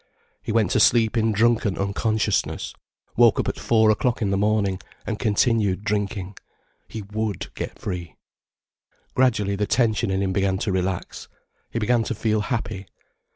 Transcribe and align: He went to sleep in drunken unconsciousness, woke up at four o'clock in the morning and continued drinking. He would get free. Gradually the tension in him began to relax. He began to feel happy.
He 0.41 0.51
went 0.51 0.71
to 0.71 0.79
sleep 0.79 1.15
in 1.15 1.31
drunken 1.31 1.77
unconsciousness, 1.77 2.73
woke 3.15 3.39
up 3.39 3.47
at 3.47 3.59
four 3.59 3.91
o'clock 3.91 4.19
in 4.19 4.31
the 4.31 4.35
morning 4.35 4.81
and 5.05 5.19
continued 5.19 5.83
drinking. 5.83 6.37
He 6.87 7.03
would 7.13 7.53
get 7.53 7.77
free. 7.77 8.15
Gradually 9.13 9.55
the 9.55 9.67
tension 9.67 10.09
in 10.09 10.23
him 10.23 10.33
began 10.33 10.57
to 10.57 10.71
relax. 10.71 11.27
He 11.69 11.77
began 11.77 12.01
to 12.05 12.15
feel 12.15 12.39
happy. 12.41 12.87